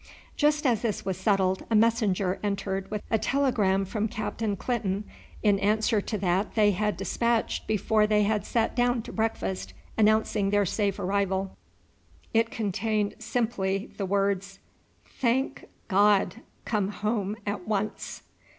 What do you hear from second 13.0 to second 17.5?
simply the words, "Thank God! Come home